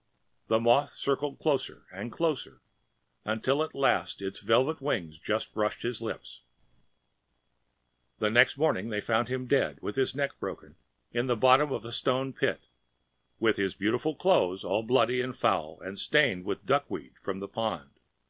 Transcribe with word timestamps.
‚ÄĚ 0.00 0.40
And 0.40 0.48
the 0.48 0.60
moth 0.60 0.90
circled 0.94 1.38
closer 1.38 1.84
and 1.92 2.10
closer 2.10 2.62
until 3.26 3.62
at 3.62 3.74
last 3.74 4.22
its 4.22 4.40
velvet 4.40 4.80
wings 4.80 5.18
just 5.18 5.52
brushed 5.52 5.82
his 5.82 6.00
lips..... 6.00 6.40
And 8.18 8.32
next 8.32 8.56
morning 8.56 8.88
they 8.88 9.02
found 9.02 9.28
him 9.28 9.46
dead 9.46 9.78
with 9.82 9.96
his 9.96 10.14
neck 10.14 10.40
broken 10.40 10.76
in 11.12 11.26
the 11.26 11.36
bottom 11.36 11.70
of 11.70 11.82
the 11.82 11.92
stone 11.92 12.32
pit, 12.32 12.62
with 13.38 13.58
his 13.58 13.74
beautiful 13.74 14.14
clothes 14.14 14.64
a 14.64 14.68
little 14.68 14.84
bloody 14.84 15.20
and 15.20 15.36
foul 15.36 15.78
and 15.82 15.98
stained 15.98 16.46
with 16.46 16.60
the 16.62 16.66
duckweed 16.66 17.16
from 17.22 17.38
the 17.40 17.48
pond. 17.48 18.00